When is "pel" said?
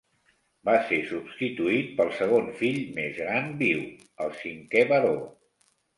1.99-2.09